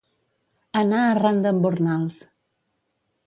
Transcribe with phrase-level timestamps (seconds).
[0.81, 2.17] Anar arran d'embornals.